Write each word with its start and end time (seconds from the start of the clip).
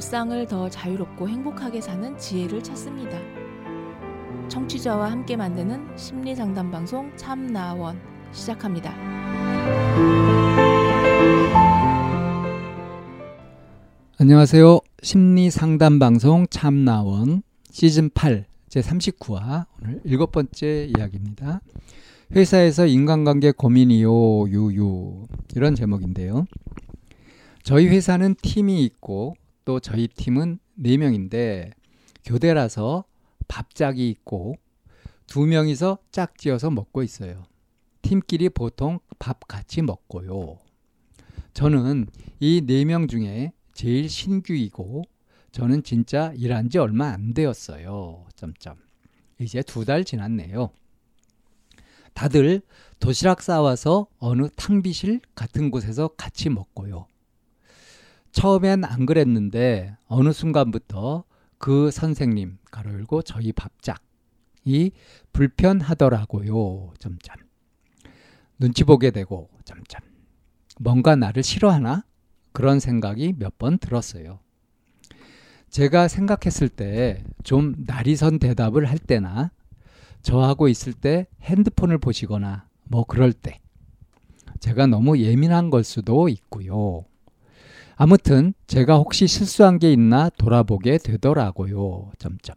일상을 0.00 0.46
더 0.46 0.70
자유롭고 0.70 1.28
행복하게 1.28 1.82
사는 1.82 2.16
지혜를 2.16 2.62
찾습니다. 2.62 3.18
청취자와 4.48 5.10
함께 5.10 5.36
만드는 5.36 5.94
심리 5.94 6.34
상담 6.34 6.70
방송 6.70 7.14
참나원 7.18 8.00
시작합니다. 8.32 8.94
안녕하세요. 14.16 14.80
심리 15.02 15.50
상담 15.50 15.98
방송 15.98 16.46
참나원 16.48 17.42
시즌 17.70 18.08
8 18.08 18.46
제 18.70 18.80
39화 18.80 19.66
오늘 19.82 20.00
일곱 20.04 20.32
번째 20.32 20.90
이야기입니다. 20.96 21.60
회사에서 22.34 22.86
인간관계 22.86 23.52
고민이요 23.52 24.48
유유 24.48 25.26
이런 25.54 25.74
제목인데요. 25.74 26.46
저희 27.62 27.86
회사는 27.88 28.36
팀이 28.40 28.82
있고 28.84 29.34
또 29.70 29.78
저희 29.78 30.08
팀은 30.08 30.58
4명인데 30.80 31.70
교대라서 32.24 33.04
밥짝이 33.46 34.10
있고 34.10 34.56
두 35.28 35.46
명이서 35.46 35.98
짝지어서 36.10 36.72
먹고 36.72 37.04
있어요. 37.04 37.44
팀끼리 38.02 38.48
보통 38.48 38.98
밥 39.20 39.46
같이 39.46 39.80
먹고요. 39.82 40.58
저는 41.54 42.08
이 42.40 42.62
네 42.66 42.84
명 42.84 43.06
중에 43.06 43.52
제일 43.72 44.08
신규이고 44.08 45.04
저는 45.52 45.84
진짜 45.84 46.32
일한 46.34 46.68
지 46.68 46.78
얼마 46.78 47.10
안 47.12 47.32
되었어요. 47.32 48.26
점점. 48.34 48.74
이제 49.38 49.62
두 49.62 49.84
달 49.84 50.02
지났네요. 50.04 50.70
다들 52.12 52.60
도시락 52.98 53.40
싸와서 53.40 54.08
어느 54.18 54.48
탕비실 54.56 55.20
같은 55.36 55.70
곳에서 55.70 56.08
같이 56.08 56.48
먹고요. 56.50 57.06
처음엔 58.32 58.84
안 58.84 59.06
그랬는데 59.06 59.96
어느 60.06 60.32
순간부터 60.32 61.24
그 61.58 61.90
선생님 61.90 62.58
가로 62.70 62.92
열고 62.92 63.22
저희 63.22 63.52
밥짝이 63.52 64.92
불편하더라고요. 65.32 66.92
점점. 66.98 67.36
눈치 68.58 68.84
보게 68.84 69.10
되고 69.10 69.50
점점. 69.64 70.00
뭔가 70.78 71.16
나를 71.16 71.42
싫어하나? 71.42 72.04
그런 72.52 72.80
생각이 72.80 73.34
몇 73.38 73.58
번 73.58 73.78
들었어요. 73.78 74.40
제가 75.68 76.08
생각했을 76.08 76.68
때좀 76.68 77.74
날이선 77.86 78.38
대답을 78.38 78.86
할 78.88 78.98
때나 78.98 79.52
저하고 80.22 80.68
있을 80.68 80.92
때 80.92 81.26
핸드폰을 81.42 81.98
보시거나 81.98 82.66
뭐 82.84 83.04
그럴 83.04 83.32
때 83.32 83.60
제가 84.58 84.86
너무 84.86 85.18
예민한 85.18 85.70
걸 85.70 85.84
수도 85.84 86.28
있고요. 86.28 87.04
아무튼 88.02 88.54
제가 88.66 88.96
혹시 88.96 89.26
실수한 89.26 89.78
게 89.78 89.92
있나 89.92 90.30
돌아보게 90.38 90.96
되더라고요. 90.96 92.10
점점. 92.18 92.56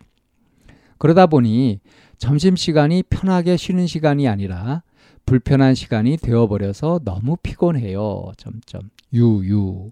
그러다 0.97 1.27
보니 1.27 1.81
점심시간이 2.17 3.03
편하게 3.09 3.57
쉬는 3.57 3.85
시간이 3.85 4.25
아니라 4.29 4.83
불편한 5.25 5.75
시간이 5.75 6.15
되어버려서 6.15 7.01
너무 7.03 7.35
피곤해요. 7.43 8.31
점점. 8.37 8.89
유유. 9.11 9.89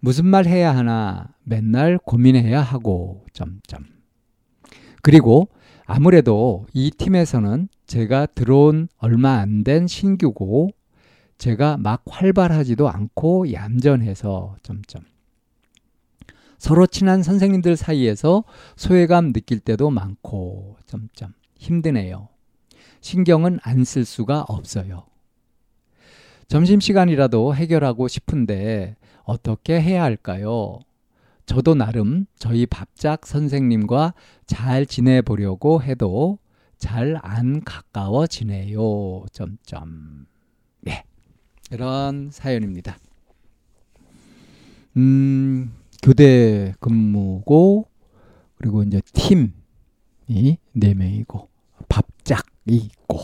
무슨 0.00 0.26
말 0.26 0.46
해야 0.46 0.76
하나 0.76 1.28
맨날 1.44 1.96
고민해야 1.96 2.60
하고 2.60 3.26
점점. 3.32 3.84
그리고 5.02 5.50
아무래도 5.86 6.66
이 6.72 6.90
팀에서는 6.90 7.68
제가 7.86 8.26
들어온 8.26 8.88
얼마 8.98 9.34
안 9.38 9.62
된 9.62 9.86
신규고 9.86 10.70
제가 11.38 11.76
막 11.76 12.02
활발하지도 12.06 12.88
않고 12.88 13.52
얌전해서 13.52 14.56
점점. 14.62 15.02
서로 16.58 16.86
친한 16.86 17.22
선생님들 17.22 17.76
사이에서 17.76 18.42
소외감 18.76 19.32
느낄 19.32 19.60
때도 19.60 19.90
많고 19.90 20.76
점점 20.86 21.32
힘드네요. 21.56 22.28
신경은 23.00 23.60
안 23.62 23.84
쓸 23.84 24.04
수가 24.04 24.42
없어요. 24.48 25.04
점심시간이라도 26.48 27.54
해결하고 27.54 28.08
싶은데 28.08 28.96
어떻게 29.24 29.80
해야 29.80 30.02
할까요? 30.02 30.80
저도 31.46 31.74
나름 31.74 32.26
저희 32.38 32.66
밥작 32.66 33.26
선생님과 33.26 34.14
잘 34.46 34.86
지내보려고 34.86 35.82
해도 35.82 36.38
잘 36.78 37.18
안 37.22 37.62
가까워지네요. 37.64 39.26
점점. 39.32 40.26
네. 41.70 41.76
이런 41.76 42.30
사연입니다. 42.32 42.98
음, 44.96 45.72
교대 46.02 46.74
근무고, 46.80 47.86
그리고 48.56 48.82
이제 48.82 49.00
팀이 49.12 49.50
네 50.72 50.94
명이고, 50.94 51.48
밥짝이 51.88 52.76
있고, 52.76 53.18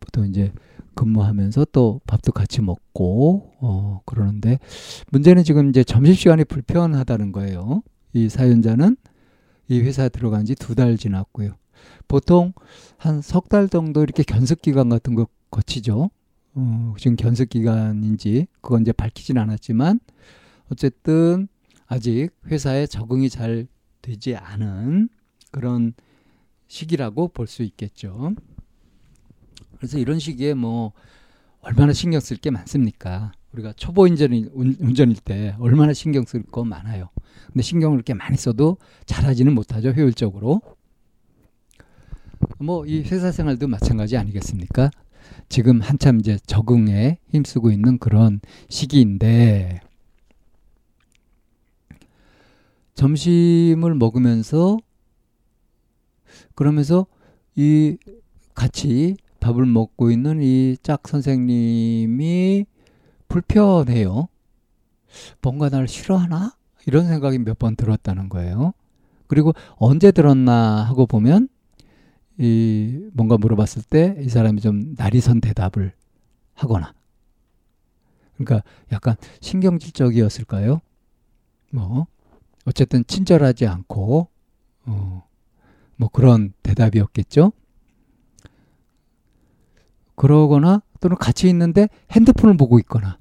보통 0.00 0.26
이제 0.26 0.52
근무하면서 0.94 1.66
또 1.72 2.00
밥도 2.06 2.32
같이 2.32 2.60
먹고, 2.62 3.52
어, 3.60 4.00
그러는데, 4.06 4.58
문제는 5.10 5.44
지금 5.44 5.70
이제 5.70 5.84
점심 5.84 6.14
시간이 6.14 6.44
불편하다는 6.44 7.32
거예요. 7.32 7.82
이 8.12 8.28
사연자는 8.28 8.96
이 9.68 9.80
회사에 9.80 10.08
들어간 10.08 10.44
지 10.44 10.54
두 10.56 10.74
달 10.74 10.96
지났고요. 10.98 11.52
보통 12.08 12.52
한 12.98 13.20
석 13.22 13.48
달 13.48 13.68
정도 13.68 14.02
이렇게 14.02 14.22
견습 14.24 14.62
기간 14.62 14.88
같은 14.88 15.14
거 15.14 15.26
거치죠. 15.50 16.10
어, 16.54 16.94
지금 16.98 17.16
견습 17.16 17.48
기간인지 17.48 18.46
그건 18.60 18.82
이제 18.82 18.92
밝히진 18.92 19.38
않았지만 19.38 20.00
어쨌든 20.70 21.48
아직 21.86 22.30
회사에 22.46 22.86
적응이 22.86 23.28
잘 23.30 23.66
되지 24.02 24.36
않은 24.36 25.08
그런 25.50 25.92
시기라고 26.68 27.28
볼 27.28 27.46
수 27.46 27.62
있겠죠. 27.62 28.34
그래서 29.76 29.98
이런 29.98 30.18
시기에 30.18 30.54
뭐 30.54 30.92
얼마나 31.60 31.92
신경 31.92 32.20
쓸 32.20 32.36
게 32.36 32.50
많습니까? 32.50 33.32
우리가 33.52 33.72
초보 33.72 34.02
운전일, 34.04 34.50
운전일 34.54 35.16
때 35.24 35.56
얼마나 35.58 35.92
신경 35.92 36.24
쓸 36.24 36.42
거 36.44 36.64
많아요. 36.64 37.08
근데 37.46 37.62
신경을 37.62 37.96
이렇게 37.96 38.14
많이 38.14 38.36
써도 38.36 38.76
잘하지는 39.06 39.52
못하죠, 39.54 39.90
효율적으로. 39.90 40.60
뭐 42.58 42.86
이 42.86 43.02
회사 43.02 43.32
생활도 43.32 43.66
마찬가지 43.68 44.16
아니겠습니까? 44.16 44.90
지금 45.48 45.80
한참 45.80 46.20
이제 46.20 46.38
적응에 46.46 47.18
힘쓰고 47.30 47.70
있는 47.70 47.98
그런 47.98 48.40
시기인데 48.68 49.80
점심을 52.94 53.94
먹으면서 53.94 54.78
그러면서 56.54 57.06
이 57.56 57.96
같이 58.54 59.16
밥을 59.40 59.64
먹고 59.66 60.10
있는 60.10 60.42
이 60.42 60.76
짝 60.82 61.08
선생님이 61.08 62.66
불편해요. 63.28 64.28
뭔가 65.42 65.68
나를 65.68 65.88
싫어하나? 65.88 66.54
이런 66.86 67.06
생각이 67.06 67.38
몇 67.38 67.58
번 67.58 67.76
들었다는 67.76 68.28
거예요. 68.28 68.72
그리고 69.26 69.52
언제 69.76 70.12
들었나 70.12 70.82
하고 70.84 71.06
보면 71.06 71.48
이 72.42 73.10
뭔가 73.12 73.36
물어봤을 73.36 73.82
때 73.90 74.16
이 74.20 74.28
사람이 74.30 74.62
좀 74.62 74.94
날이선 74.96 75.40
대답을 75.42 75.92
하거나 76.54 76.94
그러니까 78.36 78.66
약간 78.92 79.16
신경질적이었을까요? 79.40 80.80
뭐 81.72 82.06
어쨌든 82.64 83.04
친절하지 83.06 83.66
않고 83.66 84.28
어, 84.86 85.22
뭐 85.96 86.08
그런 86.08 86.54
대답이었겠죠. 86.62 87.52
그러거나 90.14 90.82
또는 91.00 91.16
같이 91.16 91.48
있는데 91.48 91.88
핸드폰을 92.12 92.56
보고 92.56 92.78
있거나 92.78 93.18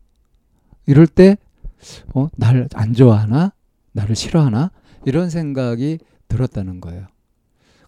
이럴 0.85 1.07
때 1.07 1.37
어, 2.13 2.27
나를 2.37 2.69
안 2.73 2.93
좋아하나 2.93 3.53
나를 3.91 4.15
싫어하나 4.15 4.71
이런 5.05 5.29
생각이 5.29 5.99
들었다는 6.29 6.79
거예요. 6.79 7.07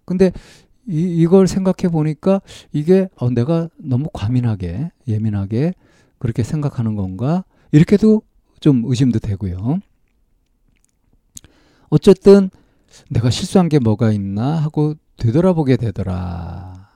근데 0.06 0.32
이, 0.88 1.02
이걸 1.22 1.48
생각해 1.48 1.92
보니까 1.92 2.42
이게 2.72 3.10
어, 3.16 3.30
내가 3.30 3.70
너무 3.78 4.10
과민하게 4.14 4.92
예민하게 5.08 5.74
그렇게 6.18 6.44
생각하는 6.44 6.96
건가 6.96 7.44
이렇게도 7.72 8.22
좀 8.60 8.84
의심도 8.86 9.20
되고요. 9.20 9.80
어쨌든 11.90 12.50
내가 13.10 13.30
실수한 13.30 13.70
게 13.70 13.80
뭐가 13.80 14.12
있나 14.12 14.58
하고 14.58 14.96
되돌아보게 15.18 15.78
되더라. 15.78 16.90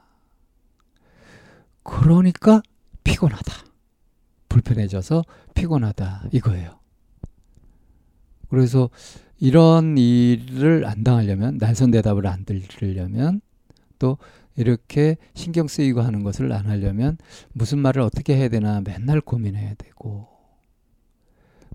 그러니까 1.84 2.62
피곤하다. 3.04 3.54
불편해져서 4.50 5.24
피곤하다. 5.54 6.30
이거예요. 6.32 6.80
그래서 8.50 8.90
이런 9.40 9.98
일을 9.98 10.86
안 10.86 11.04
당하려면, 11.04 11.58
날선 11.58 11.92
대답을 11.92 12.26
안 12.26 12.46
들으려면, 12.46 13.42
또 14.00 14.18
이렇게 14.56 15.18
신경 15.34 15.68
쓰이고 15.68 16.02
하는 16.02 16.24
것을 16.24 16.52
안 16.54 16.66
하려면 16.68 17.18
무슨 17.54 17.80
말을 17.80 18.02
어떻게 18.02 18.36
해야 18.36 18.48
되나 18.50 18.82
맨날 18.82 19.22
고민해야 19.22 19.74
되고, 19.76 20.28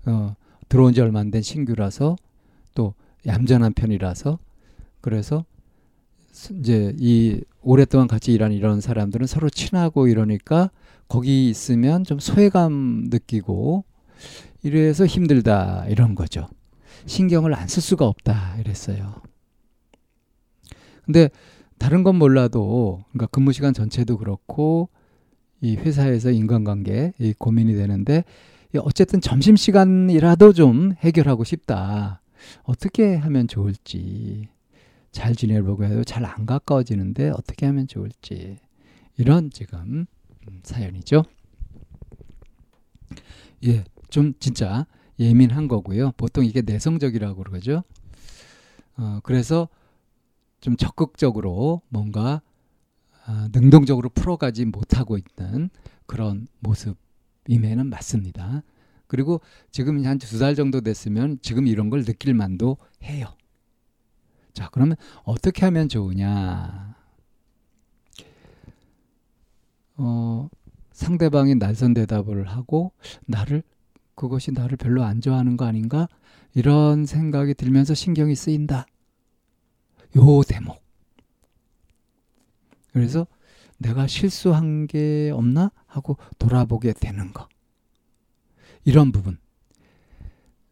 어, 0.05 0.35
들어온 0.69 0.93
지 0.93 1.01
얼마 1.01 1.19
안 1.19 1.31
된 1.31 1.41
신규라서 1.41 2.15
또 2.73 2.93
얌전한 3.25 3.73
편이라서 3.73 4.39
그래서 5.01 5.45
이제 6.59 6.95
이 6.97 7.41
오랫동안 7.61 8.07
같이 8.07 8.31
일하는 8.33 8.55
이런 8.55 8.81
사람들은 8.81 9.27
서로 9.27 9.49
친하고 9.49 10.07
이러니까 10.07 10.71
거기 11.07 11.49
있으면 11.49 12.03
좀 12.03 12.19
소외감 12.19 13.07
느끼고 13.11 13.83
이래서 14.63 15.05
힘들다 15.05 15.85
이런 15.89 16.15
거죠. 16.15 16.47
신경을 17.05 17.53
안 17.53 17.67
쓸 17.67 17.81
수가 17.81 18.05
없다 18.07 18.57
이랬어요. 18.59 19.21
근데 21.05 21.29
다른 21.81 22.03
건 22.03 22.15
몰라도 22.17 23.03
그러니까 23.11 23.25
근무 23.31 23.53
시간 23.53 23.73
전체도 23.73 24.19
그렇고 24.19 24.89
이 25.61 25.75
회사에서 25.77 26.29
인간관계 26.29 27.13
이 27.17 27.33
고민이 27.35 27.73
되는데 27.73 28.23
어쨌든 28.77 29.19
점심 29.19 29.55
시간이라도 29.55 30.53
좀 30.53 30.93
해결하고 30.99 31.43
싶다. 31.43 32.21
어떻게 32.61 33.15
하면 33.15 33.47
좋을지 33.47 34.47
잘 35.11 35.35
지내려고 35.35 35.83
해도 35.83 36.03
잘 36.03 36.23
안 36.23 36.45
가까워지는데 36.45 37.29
어떻게 37.31 37.65
하면 37.65 37.87
좋을지 37.87 38.59
이런 39.17 39.49
지금 39.49 40.05
사연이죠. 40.61 41.23
예, 43.65 43.83
좀 44.11 44.33
진짜 44.39 44.85
예민한 45.17 45.67
거고요. 45.67 46.11
보통 46.15 46.45
이게 46.45 46.61
내성적이라고 46.61 47.41
그러죠. 47.43 47.83
어, 48.97 49.19
그래서 49.23 49.67
좀 50.61 50.77
적극적으로 50.77 51.81
뭔가 51.89 52.41
어, 53.27 53.47
능동적으로 53.53 54.09
풀어가지 54.09 54.65
못하고 54.65 55.17
있는 55.17 55.69
그런 56.05 56.47
모습임에는 56.59 57.87
맞습니다. 57.87 58.63
그리고 59.07 59.41
지금 59.71 60.05
한 60.05 60.17
두 60.17 60.39
달 60.39 60.55
정도 60.55 60.81
됐으면 60.81 61.39
지금 61.41 61.67
이런 61.67 61.89
걸 61.89 62.03
느낄 62.05 62.33
만도 62.33 62.77
해요. 63.03 63.27
자, 64.53 64.69
그러면 64.71 64.95
어떻게 65.23 65.65
하면 65.65 65.87
좋으냐? 65.89 66.95
어, 69.97 70.49
상대방이 70.91 71.55
날선 71.55 71.93
대답을 71.93 72.47
하고 72.49 72.91
나를 73.25 73.63
그것이 74.15 74.51
나를 74.51 74.77
별로 74.77 75.03
안 75.03 75.21
좋아하는 75.21 75.57
거 75.57 75.65
아닌가? 75.65 76.07
이런 76.53 77.05
생각이 77.05 77.53
들면서 77.53 77.93
신경이 77.93 78.35
쓰인다. 78.35 78.85
요 80.15 80.43
대목. 80.47 80.81
그래서 82.93 83.25
내가 83.77 84.05
실수한 84.07 84.85
게 84.87 85.31
없나 85.33 85.71
하고 85.85 86.17
돌아보게 86.37 86.93
되는 86.93 87.33
거. 87.33 87.47
이런 88.83 89.11
부분. 89.11 89.37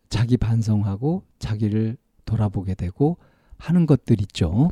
자기 0.09 0.37
반성하고 0.37 1.23
자기를 1.39 1.97
돌아보게 2.25 2.75
되고 2.75 3.17
하는 3.57 3.85
것들 3.85 4.21
있죠. 4.21 4.69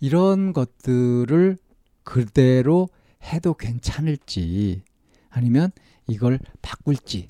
이런 0.00 0.52
것들을 0.52 1.58
그대로 2.04 2.88
해도 3.22 3.54
괜찮을지 3.54 4.82
아니면 5.28 5.70
이걸 6.08 6.38
바꿀지 6.62 7.28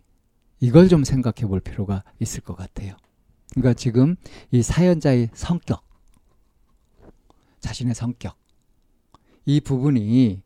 이걸 0.60 0.88
좀 0.88 1.04
생각해 1.04 1.48
볼 1.48 1.60
필요가 1.60 2.04
있을 2.20 2.42
것 2.42 2.54
같아요. 2.54 2.96
그러니까 3.52 3.74
지금 3.74 4.16
이 4.50 4.62
사연자의 4.62 5.30
성격, 5.34 5.82
자신의 7.60 7.94
성격, 7.94 8.36
이 9.46 9.60
부분이 9.60 10.42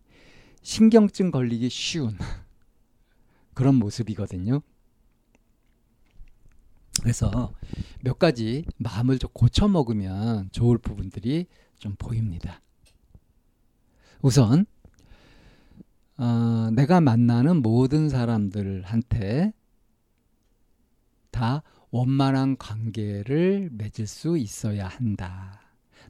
신경증 0.63 1.31
걸리기 1.31 1.69
쉬운 1.69 2.17
그런 3.55 3.77
모습이거든요. 3.77 4.61
그래서 7.03 7.53
몇 8.03 8.19
가지 8.19 8.65
마음을 8.79 9.19
좀 9.19 9.31
고쳐 9.33 9.69
먹으면 9.69 10.49
좋을 10.53 10.79
부분들이 10.79 11.47
좀 11.79 11.95
보입니다. 11.99 12.61
우선 14.23 14.65
어, 16.17 16.71
내가 16.73 17.01
만나는 17.01 17.61
모든 17.61 18.09
사람들한테 18.09 19.53
다 21.31 21.63
원만한 21.91 22.57
관계를 22.57 23.71
맺을 23.73 24.07
수 24.07 24.39
있어야 24.39 24.87
한다. 24.87 25.64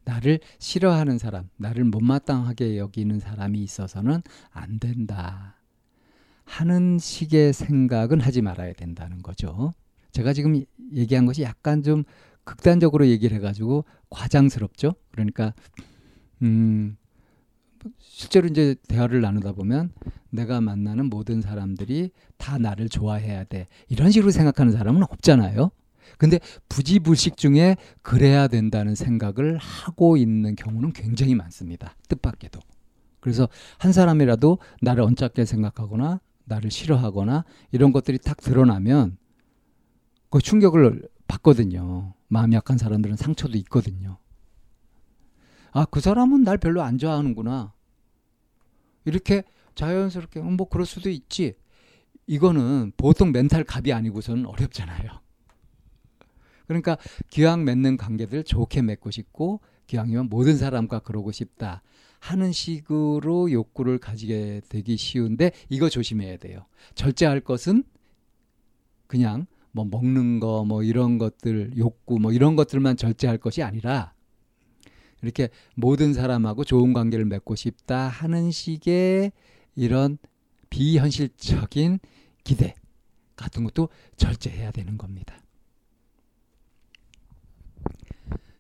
나를 0.05 0.41
싫어하는 0.59 1.19
사람, 1.19 1.49
나를 1.57 1.85
못마땅하게 1.85 2.79
여기는 2.79 3.21
사람이 3.21 3.63
있어서는 3.63 4.23
안 4.53 4.79
된다. 4.79 5.57
하는 6.45 6.99
식의 6.99 7.53
생각은 7.53 8.21
하지 8.21 8.43
말아야 8.43 8.75
된다는 8.75 9.23
거죠. 9.23 9.73
제가 10.13 10.33
지금 10.33 10.63
얘기한 10.93 11.27
것이 11.27 11.43
약간 11.43 11.83
좀 11.83 12.05
극단적으로 12.45 13.09
얘기를 13.09 13.37
해가지고 13.37 13.85
과장스럽죠. 14.11 14.95
그러니까 15.11 15.55
음 16.43 16.97
실제로 17.99 18.47
이제 18.47 18.77
대화를 18.89 19.21
나누다 19.21 19.53
보면 19.53 19.91
내가 20.31 20.61
만나는 20.61 21.07
모든 21.07 21.41
사람들이 21.41 22.11
다 22.37 22.59
나를 22.59 22.89
좋아해야 22.89 23.45
돼. 23.45 23.67
이런 23.89 24.11
식으로 24.11 24.31
생각하는 24.31 24.73
사람은 24.73 25.03
없잖아요. 25.05 25.71
근데 26.19 26.39
부지불식 26.69 27.37
중에 27.37 27.77
그래야 28.03 28.49
된다는 28.49 28.95
생각을 28.95 29.59
하고 29.59 30.17
있는 30.17 30.57
경우는 30.57 30.93
굉장히 30.93 31.35
많습니다. 31.35 31.97
뜻밖에도. 32.09 32.61
그래서 33.21 33.49
한 33.79 33.93
사람이라도 33.93 34.59
나를 34.83 35.03
언짢게 35.03 35.45
생각하거나 35.45 36.21
나를 36.45 36.71
싫어하거나 36.71 37.45
이런 37.73 37.93
것들이 37.93 38.19
딱 38.19 38.37
드러나면 38.37 39.17
그 40.31 40.41
충격을 40.41 41.09
받거든요. 41.27 42.15
마음 42.29 42.53
약한 42.53 42.77
사람들은 42.77 43.17
상처도 43.17 43.57
있거든요. 43.59 44.19
아, 45.73 45.85
그 45.85 46.01
사람은 46.01 46.45
날 46.45 46.59
별로 46.59 46.83
안 46.83 46.99
좋아하는구나. 46.99 47.73
이렇게 49.05 49.43
자연스럽게, 49.75 50.41
음, 50.41 50.57
뭐, 50.57 50.69
그럴 50.69 50.87
수도 50.87 51.11
있지. 51.11 51.55
이거는 52.27 52.93
보통 52.97 53.33
멘탈 53.33 53.65
갑이 53.65 53.93
아니고서는 53.93 54.47
어렵잖아요. 54.47 55.24
그러니까 56.67 56.97
기왕 57.31 57.65
맺는 57.65 57.97
관계들 57.97 58.45
좋게 58.45 58.83
맺고 58.83 59.11
싶고, 59.11 59.61
기왕이면 59.87 60.29
모든 60.29 60.57
사람과 60.57 61.01
그러고 61.01 61.33
싶다. 61.33 61.83
하는 62.21 62.53
식으로 62.53 63.53
욕구를 63.53 63.99
가지게 63.99 64.63
되기 64.69 64.97
쉬운데, 64.97 65.53
이거 65.69 65.89
조심해야 65.89 66.39
돼요. 66.39 66.67
절제할 66.95 67.41
것은 67.41 67.85
그냥 69.07 69.47
뭐 69.73 69.85
먹는 69.85 70.41
거, 70.41 70.65
뭐 70.65 70.83
이런 70.83 71.19
것들, 71.19 71.73
욕구, 71.77 72.19
뭐 72.19 72.33
이런 72.33 72.57
것들만 72.57 72.97
절제할 72.97 73.39
것이 73.39 73.63
아니라, 73.63 74.15
이렇게 75.23 75.49
모든 75.75 76.13
사람하고 76.13 76.65
좋은 76.65 76.93
관계를 76.93 77.25
맺고 77.25 77.55
싶다 77.55 78.09
하는 78.09 78.51
식의 78.51 79.33
이런 79.75 80.19
비현실적인 80.71 81.99
기대 82.45 82.75
같은 83.37 83.65
것도 83.65 83.89
절제해야 84.17 84.71
되는 84.71 84.99
겁니다. 84.99 85.44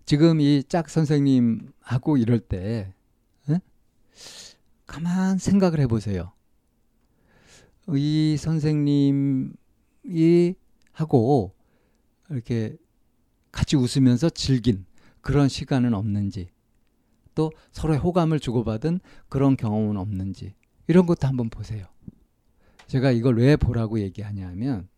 지금 0.04 0.40
이 0.40 0.62
짝 0.68 0.90
선생님하고 0.90 2.16
이럴 2.18 2.40
때 2.40 2.92
에? 3.48 3.60
가만 4.86 5.38
생각을 5.38 5.80
해보세요. 5.80 6.32
이 7.94 8.36
선생님이 8.38 9.52
하고 10.92 11.54
이렇게 12.30 12.76
같이 13.52 13.76
웃으면서 13.76 14.30
즐긴 14.30 14.84
그런 15.20 15.48
시간은 15.48 15.94
없는지 15.94 16.48
또 17.34 17.50
서로의 17.72 17.98
호감을 17.98 18.40
주고받은 18.40 19.00
그런 19.28 19.56
경험은 19.56 19.96
없는지 19.96 20.54
이런 20.86 21.06
것도 21.06 21.26
한번 21.26 21.50
보세요. 21.50 21.86
제가 22.86 23.10
이걸 23.10 23.38
왜 23.38 23.56
보라고 23.56 23.98
얘기하냐면 24.00 24.88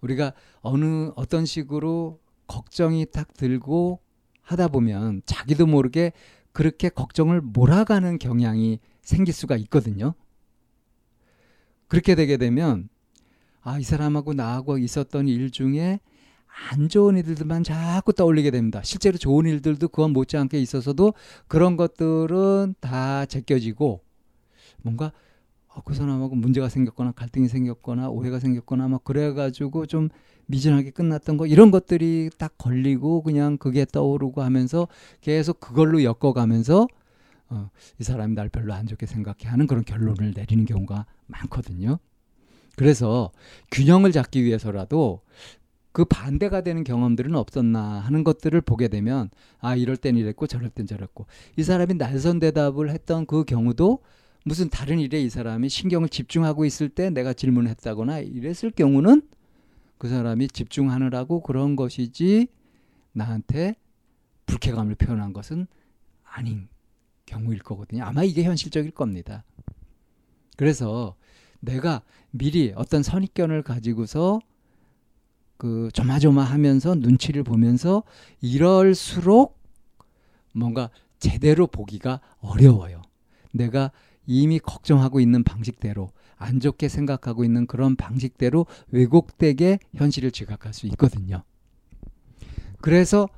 우리가 0.00 0.32
어느 0.60 1.10
어떤 1.16 1.46
식으로 1.46 2.20
걱정이 2.46 3.06
딱 3.06 3.32
들고 3.34 4.00
하다 4.46 4.68
보면 4.68 5.22
자기도 5.26 5.66
모르게 5.66 6.12
그렇게 6.52 6.88
걱정을 6.88 7.40
몰아가는 7.40 8.18
경향이 8.18 8.78
생길 9.02 9.34
수가 9.34 9.56
있거든요. 9.56 10.14
그렇게 11.88 12.14
되게 12.14 12.36
되면 12.36 12.88
아, 13.60 13.78
이 13.78 13.82
사람하고 13.82 14.34
나하고 14.34 14.78
있었던 14.78 15.26
일 15.26 15.50
중에 15.50 15.98
안 16.70 16.88
좋은 16.88 17.16
일들만 17.16 17.64
자꾸 17.64 18.12
떠올리게 18.12 18.52
됩니다. 18.52 18.80
실제로 18.84 19.18
좋은 19.18 19.46
일들도 19.46 19.88
그건 19.88 20.12
못지않게 20.12 20.60
있어서도 20.60 21.12
그런 21.48 21.76
것들은 21.76 22.76
다 22.80 23.26
제껴지고 23.26 24.00
뭔가 24.82 25.12
어, 25.66 25.82
그 25.84 25.92
사람하고 25.94 26.36
문제가 26.36 26.68
생겼거나 26.68 27.12
갈등이 27.12 27.48
생겼거나 27.48 28.08
오해가 28.08 28.38
생겼거나 28.38 28.88
막 28.88 29.02
그래가지고 29.02 29.86
좀 29.86 30.08
미진하게 30.46 30.90
끝났던 30.90 31.36
거 31.36 31.46
이런 31.46 31.70
것들이 31.70 32.30
딱 32.38 32.56
걸리고 32.58 33.22
그냥 33.22 33.58
그게 33.58 33.84
떠오르고 33.84 34.42
하면서 34.42 34.88
계속 35.20 35.60
그걸로 35.60 36.02
엮어가면서 36.02 36.86
어, 37.48 37.70
이 38.00 38.04
사람이 38.04 38.34
날 38.34 38.48
별로 38.48 38.74
안 38.74 38.86
좋게 38.86 39.06
생각해 39.06 39.44
하는 39.44 39.66
그런 39.66 39.84
결론을 39.84 40.32
내리는 40.34 40.64
경우가 40.64 41.06
많거든요. 41.26 41.98
그래서 42.76 43.30
균형을 43.70 44.12
잡기 44.12 44.44
위해서라도 44.44 45.22
그 45.92 46.04
반대가 46.04 46.60
되는 46.60 46.84
경험들은 46.84 47.34
없었나 47.34 48.00
하는 48.00 48.22
것들을 48.22 48.60
보게 48.60 48.88
되면 48.88 49.30
아 49.60 49.76
이럴 49.76 49.96
땐 49.96 50.16
이랬고 50.16 50.46
저럴 50.46 50.68
땐 50.68 50.86
저랬고 50.86 51.26
이 51.56 51.62
사람이 51.62 51.94
날선 51.94 52.38
대답을 52.38 52.90
했던 52.90 53.24
그 53.24 53.44
경우도 53.44 54.00
무슨 54.44 54.68
다른 54.68 54.98
일에 54.98 55.20
이 55.20 55.30
사람이 55.30 55.70
신경을 55.70 56.10
집중하고 56.10 56.66
있을 56.66 56.90
때 56.90 57.08
내가 57.08 57.32
질문했다거나 57.32 58.18
이랬을 58.20 58.72
경우는 58.76 59.22
그 59.98 60.08
사람이 60.08 60.48
집중하느라고 60.48 61.40
그런 61.40 61.76
것이지 61.76 62.48
나한테 63.12 63.76
불쾌감을 64.46 64.94
표현한 64.94 65.32
것은 65.32 65.66
아닌 66.24 66.68
경우일 67.24 67.60
거거든요. 67.60 68.04
아마 68.04 68.22
이게 68.22 68.44
현실적일 68.44 68.90
겁니다. 68.90 69.44
그래서 70.56 71.16
내가 71.60 72.02
미리 72.30 72.72
어떤 72.76 73.02
선입견을 73.02 73.62
가지고서 73.62 74.40
그 75.56 75.88
조마조마하면서 75.92 76.96
눈치를 76.96 77.42
보면서 77.42 78.02
이럴수록 78.40 79.58
뭔가 80.52 80.90
제대로 81.18 81.66
보기가 81.66 82.20
어려워요. 82.40 83.02
내가 83.52 83.90
이미 84.26 84.58
걱정하고 84.58 85.20
있는 85.20 85.42
방식대로 85.44 86.10
안 86.36 86.60
좋게 86.60 86.88
생각하고 86.88 87.44
있는 87.44 87.66
그런 87.66 87.96
방식대로 87.96 88.66
왜곡되게 88.90 89.78
현실을 89.94 90.30
지각할 90.30 90.74
수 90.74 90.86
있거든요. 90.88 91.42
그래서 92.80 93.28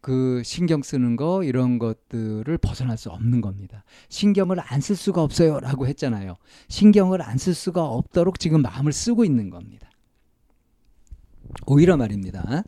그 0.00 0.42
신경 0.44 0.82
쓰는 0.82 1.14
거 1.14 1.44
이런 1.44 1.78
것들을 1.78 2.58
벗어날 2.58 2.98
수 2.98 3.08
없는 3.10 3.40
겁니다. 3.40 3.84
신경을 4.08 4.58
안 4.58 4.80
쓸 4.80 4.96
수가 4.96 5.22
없어요라고 5.22 5.86
했잖아요. 5.86 6.36
신경을 6.68 7.22
안 7.22 7.38
쓸 7.38 7.54
수가 7.54 7.84
없도록 7.84 8.40
지금 8.40 8.62
마음을 8.62 8.92
쓰고 8.92 9.24
있는 9.24 9.48
겁니다. 9.48 9.88
오히려 11.66 11.96
말입니다. 11.96 12.64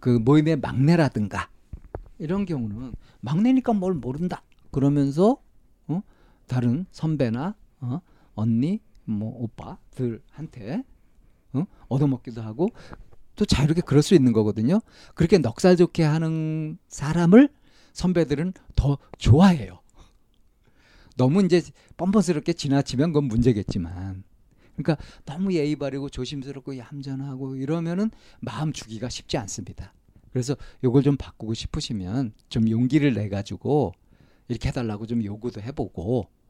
그 0.00 0.08
모임의 0.18 0.56
막내라든가 0.56 1.50
이런 2.18 2.46
경우는 2.46 2.94
막내니까 3.20 3.74
뭘 3.74 3.92
모른다 3.94 4.42
그러면서 4.70 5.36
어? 5.88 6.02
다른 6.52 6.84
선배나 6.92 7.56
어? 7.80 8.00
언니 8.34 8.80
뭐 9.04 9.34
오빠들한테 9.42 10.84
어? 11.54 11.64
얻어먹기도 11.88 12.42
하고 12.42 12.68
또 13.36 13.46
자유롭게 13.46 13.80
그럴 13.80 14.02
수 14.02 14.14
있는 14.14 14.34
거거든요. 14.34 14.80
그렇게 15.14 15.38
넉살 15.38 15.76
좋게 15.76 16.02
하는 16.02 16.76
사람을 16.88 17.48
선배들은 17.94 18.52
더 18.76 18.98
좋아해요. 19.16 19.80
너무 21.16 21.42
이제 21.42 21.62
뻔뻔스럽게 21.96 22.52
지나치면 22.52 23.12
그건 23.12 23.28
문제겠지만. 23.28 24.22
그러니까 24.76 25.02
너무 25.24 25.54
예의 25.54 25.76
바르고 25.76 26.10
조심스럽고 26.10 26.76
얌전하고 26.76 27.56
이러면은 27.56 28.10
마음 28.40 28.74
주기가 28.74 29.08
쉽지 29.08 29.38
않습니다. 29.38 29.94
그래서 30.32 30.54
요걸 30.84 31.02
좀 31.02 31.16
바꾸고 31.16 31.54
싶으시면 31.54 32.32
좀 32.50 32.68
용기를 32.68 33.14
내 33.14 33.30
가지고 33.30 33.92
이렇게 34.48 34.68
해달라고 34.68 35.06
좀 35.06 35.24
요구도 35.24 35.62
해보고 35.62 36.20
어? 36.20 36.41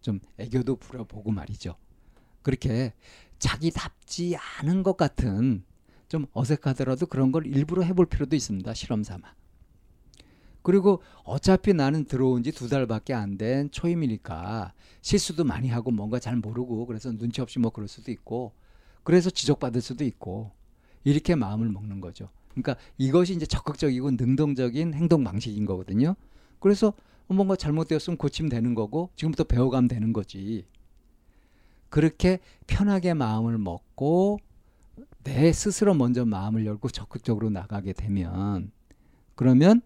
좀 0.00 0.20
애교도 0.38 0.76
부려보고 0.76 1.30
말이죠. 1.30 1.76
그렇게 2.42 2.92
자기답지 3.38 4.36
않은 4.60 4.82
것 4.82 4.96
같은 4.96 5.64
좀 6.08 6.26
어색하더라도 6.32 7.06
그런 7.06 7.32
걸 7.32 7.46
일부러 7.46 7.82
해볼 7.82 8.06
필요도 8.06 8.34
있습니다. 8.36 8.72
실험 8.74 9.02
삼아. 9.04 9.22
그리고 10.62 11.02
어차피 11.24 11.72
나는 11.72 12.04
들어온 12.04 12.42
지 12.42 12.52
두 12.52 12.68
달밖에 12.68 13.14
안 13.14 13.38
된 13.38 13.70
초임이니까 13.70 14.74
실수도 15.00 15.44
많이 15.44 15.68
하고 15.68 15.90
뭔가 15.90 16.18
잘 16.18 16.36
모르고 16.36 16.84
그래서 16.86 17.10
눈치 17.16 17.40
없이 17.40 17.58
뭐 17.58 17.70
그럴 17.70 17.88
수도 17.88 18.10
있고 18.10 18.52
그래서 19.02 19.30
지적받을 19.30 19.80
수도 19.80 20.04
있고 20.04 20.52
이렇게 21.04 21.34
마음을 21.34 21.68
먹는 21.70 22.00
거죠. 22.00 22.28
그러니까 22.50 22.76
이것이 22.98 23.34
이제 23.34 23.46
적극적이고 23.46 24.10
능동적인 24.12 24.92
행동 24.92 25.24
방식인 25.24 25.64
거거든요. 25.64 26.14
그래서 26.58 26.92
뭔가 27.34 27.56
잘못되었으면 27.56 28.16
고치면 28.16 28.48
되는 28.50 28.74
거고 28.74 29.10
지금부터 29.16 29.44
배워가면 29.44 29.88
되는 29.88 30.12
거지. 30.12 30.66
그렇게 31.88 32.38
편하게 32.66 33.14
마음을 33.14 33.58
먹고 33.58 34.38
내 35.24 35.52
스스로 35.52 35.94
먼저 35.94 36.24
마음을 36.24 36.64
열고 36.64 36.88
적극적으로 36.88 37.50
나가게 37.50 37.92
되면 37.92 38.70
그러면 39.34 39.82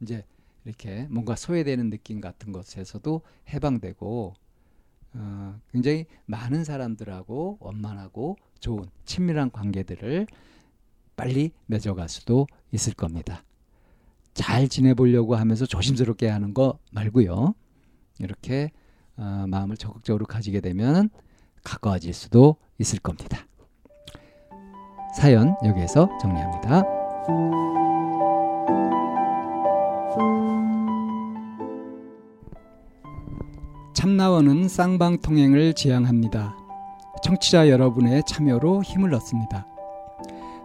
이제 0.00 0.24
이렇게 0.64 1.06
뭔가 1.10 1.36
소외되는 1.36 1.90
느낌 1.90 2.20
같은 2.20 2.52
것에서도 2.52 3.22
해방되고 3.48 4.34
어, 5.14 5.60
굉장히 5.70 6.06
많은 6.26 6.64
사람들하고 6.64 7.58
원만하고 7.60 8.36
좋은 8.58 8.84
친밀한 9.04 9.50
관계들을 9.50 10.26
빨리 11.14 11.52
맺어갈 11.66 12.08
수도 12.08 12.46
있을 12.72 12.92
겁니다. 12.92 13.42
잘 14.36 14.68
지내보려고 14.68 15.34
하면서 15.34 15.64
조심스럽게 15.64 16.28
하는 16.28 16.52
거 16.52 16.78
말고요. 16.92 17.54
이렇게 18.18 18.70
어, 19.16 19.46
마음을 19.48 19.78
적극적으로 19.78 20.26
가지게 20.26 20.60
되면 20.60 21.08
가까워질 21.64 22.12
수도 22.12 22.56
있을 22.78 22.98
겁니다. 22.98 23.46
사연 25.16 25.56
여기에서 25.64 26.10
정리합니다. 26.20 26.82
참나원은 33.94 34.68
쌍방통행을 34.68 35.72
지향합니다. 35.72 36.54
청취자 37.24 37.70
여러분의 37.70 38.22
참여로 38.28 38.82
힘을 38.82 39.14
얻습니다. 39.14 39.66